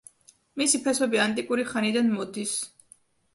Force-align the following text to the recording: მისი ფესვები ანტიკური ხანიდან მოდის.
მისი 0.61 0.79
ფესვები 0.87 1.21
ანტიკური 1.25 1.67
ხანიდან 1.75 2.11
მოდის. 2.17 2.57